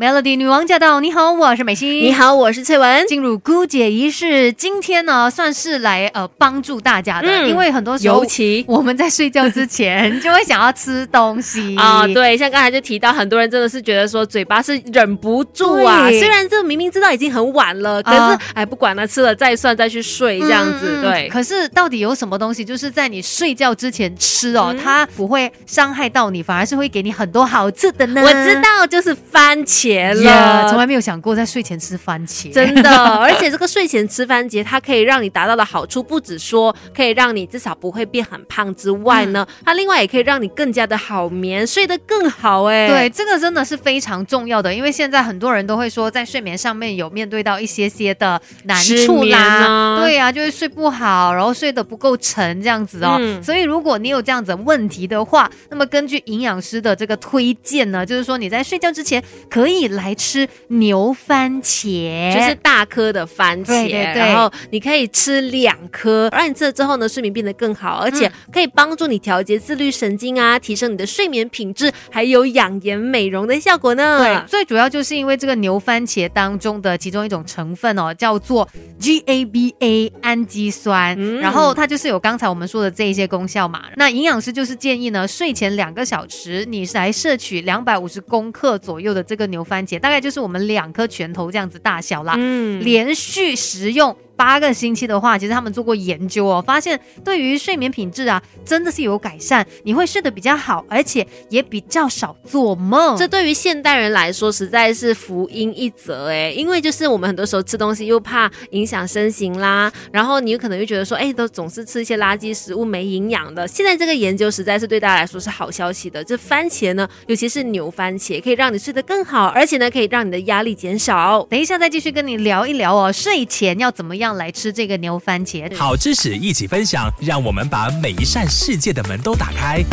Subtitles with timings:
[0.00, 1.00] Melody 女王驾到！
[1.00, 1.92] 你好，我是美心。
[2.04, 3.04] 你好，我是翠文。
[3.08, 16.08] 进入姑姐仪式，今天呢算是来呃帮助大家的，嗯因为很多时候尤其我们在睡觉之前 就会想要吃东西啊，对，像刚才就提到，很多人真的是觉得说嘴巴是忍不住啊。
[16.10, 21.00] 虽然这明明知道已经很晚了，可啊是哎不管了，吃了再算，再去睡这样子。
[21.00, 28.22] 嗯对，可是到底有什么东西，就是在你睡觉之前吃哦，嗯它不会伤害到你，反而是会给你很多好吃的呢？
[28.22, 30.68] 我知道就是番茄呀了。
[30.68, 42.64] 从来没有想过在睡前吃番茄，真的， 而且这个睡前吃番茄，它可以让你达到的好处，不止说可以让你至少不会变很胖之外呢，嗯它另外也可以让你更加的好眠，睡得更好。
[42.64, 53.16] 哎，对，这个真的是非常重要的，因为现在很多人都会说，在睡眠上面有面对到一些些的难处啦，啊对呀、就是睡不好，然后睡得不够沉这样子哦。
[53.20, 64.14] 嗯所以如果你有这样子的问题的话，那么根据营养师的这个推荐呢，就是说你在睡觉之前可以来吃牛番茄，就是大颗的番茄，对对对。
[64.14, 74.18] 然后你可以吃两颗，让你吃了之后呢，睡眠变得更好，而且可以帮助你调节自律神经啊，提升你的睡眠品质，还有养颜美容的效果呢。
[74.18, 78.68] 对，最主要就是因为这个牛番茄当中的其中一种成分哦，叫做
[79.00, 81.38] GABA 氨基酸，嗯。
[81.40, 83.82] 然后它就是有刚才我们说的这一些功效嘛。
[83.96, 92.34] 那营养师就是建议呢，睡前两个小时你来摄取两百五十公克左右的这个牛番茄，大概就是我们两颗拳头这样子大小啦。
[92.36, 103.16] 嗯，连续食用八个星期的话，其实他们做过研究哦，发现对于睡眠品质啊，真的是有改善，你会睡得比较好，而且也比较少做梦。
[103.16, 113.66] 这对于现代人来说实在是福音一则哎，因为就是我们很多时候吃东西又怕影响身形啦，然后你有可能又觉得说，哎，都总是吃一些垃圾食物没营养的。
[113.66, 121.44] 现在这个研究实在是对大家来说是好消息的，这番茄呢，尤其是牛番茄，可以让你睡得更好，而且呢，可以让你的压力减少。
[121.50, 125.74] 等一下再继续跟你聊一聊哦，睡前要怎么样来吃这个牛番茄？
[125.76, 129.84] 好知识一起分享，让我们把每一扇世界的门都打开。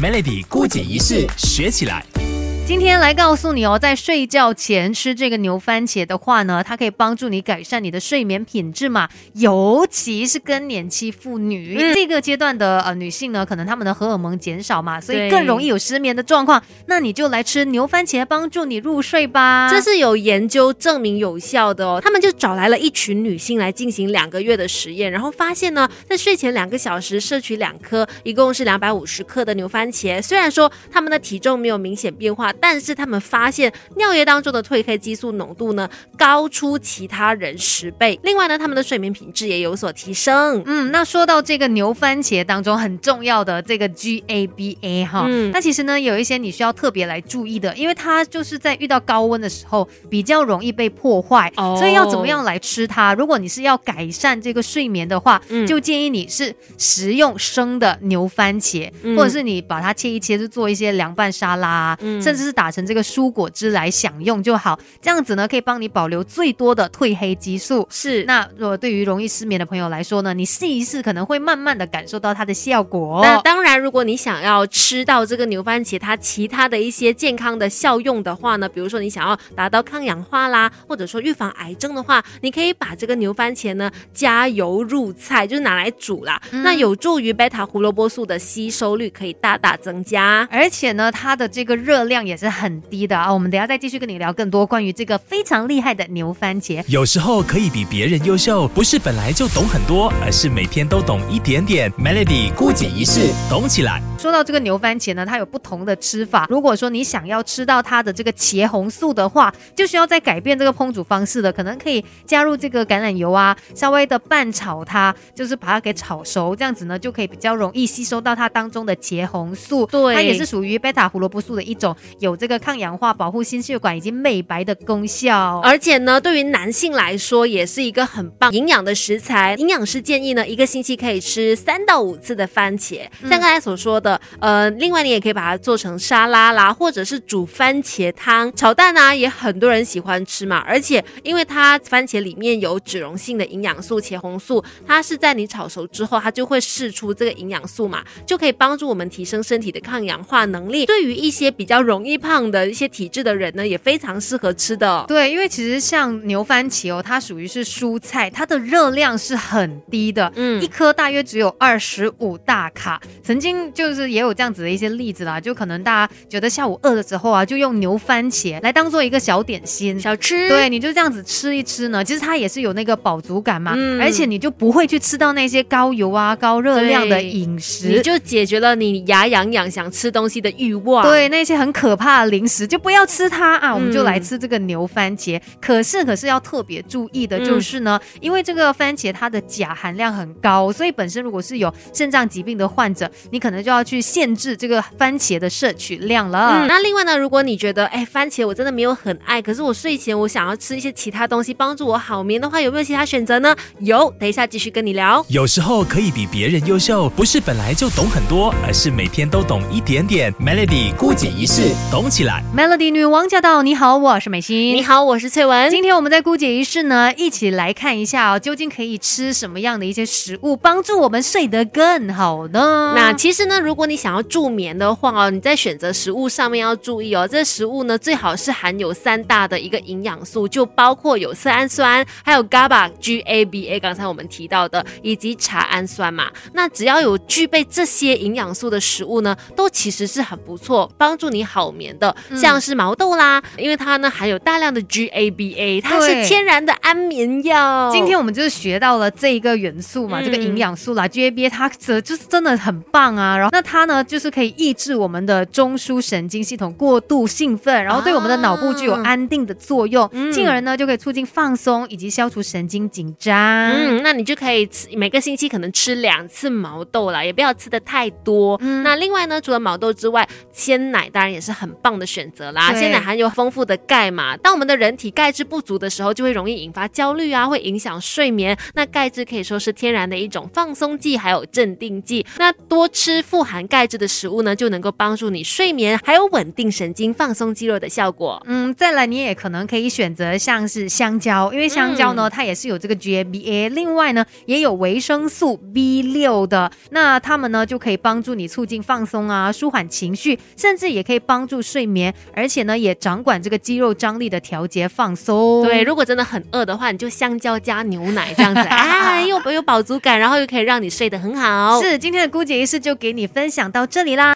[0.00, 2.23] Melody 孤姐一世学起来。
[2.66, 16.60] 今天来告诉你哦，在睡觉前吃这个牛番茄的话呢，它可以帮助你改善你的睡眠品质嘛，尤其是更年期妇女、嗯这个阶段的呃女性呢，可能她们的荷尔蒙减少嘛，所以更容易有失眠的状况。
[16.86, 19.68] 那你就来吃牛番茄，帮助你入睡吧。
[19.70, 22.00] 这是有研究证明有效的哦。
[22.02, 30.20] 他们就找来了一群女性来进行两个月的实验，然后发现呢，在睡前两个小时摄取两颗，一共是两百五十克的牛番茄。
[30.22, 38.18] 虽然说她们的体重没有明显变化，但是他们发现尿液当中的褪黑激素浓度呢高出其他人十倍。
[38.22, 40.62] 另外呢，他们的睡眠品质也有所提升。
[40.66, 53.14] 嗯，那说到这个牛番茄当中很重要的这个 GABA 哈，嗯那其实呢有一些你需要特别来注意的，因为它就是在遇到高温的时候比较容易被破坏，哦所以要怎么样来吃它？
[53.14, 64.78] 如果你是要改善这个睡眠的话，嗯就建议你是食用生的牛番茄，嗯或者是你把它切一切，就做一些凉拌沙拉啊，嗯甚至是打成这个蔬果汁来享用就好。
[65.00, 67.86] 这样子呢，可以帮你保留最多的褪黑激素。
[67.90, 73.20] 是那如果对于容易失眠的朋友来说呢，你试一试，可能会慢慢的感受到它的效果。
[73.22, 90.46] 那当然，如果你想要吃到这个牛番茄它其他的一些健康的效用的话呢，比如说你想要达到抗氧化啦，或者说预防癌症的话，你可以把这个牛番茄呢加油入菜，就是拿来煮啦，嗯那有助于贝塔胡萝卜素的吸收率可以大大增加。
[90.50, 93.32] 而且呢，它的这个热量也也是很低的啊。
[93.32, 96.84] 我们等下再继续跟你聊更多关于这个非常厉害的牛番茄。
[96.88, 101.90] 有时候可以比别人优秀，不是本来就懂很多，而是每天都懂一点点。
[101.92, 104.02] Melody 孤姐一式懂起来。
[104.24, 106.46] 说到这个牛番茄呢，它有不同的吃法。
[106.48, 119.84] 如果说你想要吃到它的这个茄红素的话，就需要再改变这个烹煮方式的，可能可以加入这个橄榄油啊，稍微的拌炒它，就是把它给炒熟，这样子呢就可以比较容易吸收到它当中的茄红素。
[119.84, 125.60] 对它也是属于贝塔胡萝卜素的一种，有这个抗氧化、保护心血管以及美白的功效。
[125.62, 129.54] 而且呢，对于男性来说，也是一个很棒营养的食材。
[129.58, 140.58] 营养师建议呢，一个星期可以吃三到五次的番茄，像刚才所说的，呃，另外你也可以把它做成沙拉啦，或者是煮番茄汤、炒蛋啊，也很多人喜欢吃嘛。
[140.66, 150.86] 而且因为它番茄里面有脂溶性的营养素茄红素，它是在你炒熟之后，它就会释出这个营养素嘛，就可以帮助我们提升身体的抗氧化能力。
[150.86, 155.04] 对于一些比较容易胖的一些体质的人呢，也非常适合吃的。
[155.08, 163.00] 对，因为其实像牛番茄哦，它属于是蔬菜，它的热量是很低的，嗯一颗大约只有二十五大卡。
[163.22, 169.98] 曾经就是就是也有这样子的一些例子啦，就可能大家觉得下午饿的时候啊，就用牛番茄来当做一个小点心。
[169.98, 178.02] 小吃，对，你就这样子吃一吃呢，其实它也是有那个饱足感嘛，嗯而且你就不会去吃到那些高油啊、高热量的饮食你食。
[178.02, 181.02] 就解决了你牙痒痒想吃东西的欲望。
[181.02, 183.74] 对那些很可怕的零食，就不要吃它啊！
[183.74, 185.40] 我们就嗯来吃这个牛番茄。
[185.62, 196.62] 可是，可是要特别注意的就是呢，因为这个番茄它的钾含量很高，所以本身如果是有肾脏疾病的患者，你可能就要去限制这个番茄的摄取量了。
[196.62, 203.54] 嗯，那另外呢，如果你觉得哎番茄我真的没有很爱，可是我睡前我想要吃一些其他东西帮助我好眠的话，有没有其他选择呢？
[203.80, 205.24] 有，等一下继续跟你聊。
[205.28, 210.32] 有时候可以比别人优秀，不是本来就懂很多，而是每天都懂一点点。
[210.34, 212.42] Melody 姑姐一世，懂起来。
[212.56, 213.62] Melody 女王驾到！
[213.62, 214.74] 你好，我是美心。
[214.74, 214.82] 你。
[214.82, 215.70] 好，我是翠文。
[215.70, 222.92] 今天我们在姑姐一室呢，一起来看一下哦，究竟可以吃什么样的一些食物，帮助我们睡得更好呢？
[222.94, 227.26] 那其实呢，如果你想要助眠的话哦，你在选择食物上面要注意哦。
[227.26, 236.30] 这食物呢，最好是含有三大的一个营养素，就包括有色氨酸，还有 GABA、GABA，刚才我们提到的，以及茶氨酸嘛。
[236.52, 242.14] 那只要有具备这些营养素的食物呢，都其实是很不错，帮助你好眠的。
[242.36, 247.90] 像是毛豆啦，因为它呢含有大量的 GABA，它是天然的安眠药。
[247.92, 253.36] 今天我们就是学到了这一个元素嘛，嗯这个营养素啦，GABA 它这就是真的很棒啊。
[253.36, 263.34] 然后那它呢，就是可以抑制我们的中枢神经系统过度兴奋，然后对我们的脑部具有安定的作用，嗯进而呢就可以促进放松以及消除神经紧张。
[263.70, 268.56] 嗯，那你就可以吃每个星期可能吃两次毛豆啦，也不要吃的太多。
[268.60, 272.72] 嗯那另外呢，除了毛豆之外，鲜奶当然也是很棒的选择啦。
[272.74, 278.56] 鲜奶含有丰富的钙嘛，当我们的人体钙质不足的时候，就会容易引发焦虑啊，会影响睡眠。
[278.74, 282.24] 那钙质可以说是天然的一种放松剂，还有镇定剂。
[282.38, 288.42] 那多吃富含钙质的食物呢，就能够帮助你睡眠，还有稳定神经、放松肌肉的效果。
[288.46, 305.62] 嗯，再来你也可能可以选择像是香蕉，因为香蕉呢，它也是有这个 GABA，另外呢也有维生素 B 六的，那它们呢就可以帮助你促进放松啊，舒缓情绪，甚至也可以帮助睡眠，而且呢也掌管这个肌肉张力的调节放松。
[305.64, 311.80] 对，如果真的很饿的话，你就香蕉加牛奶这样子，啊， 又有饱足感，然后又可以让你睡得很好。
[311.80, 314.32] 是今天的姑姐仪式就给你分享到这里啦。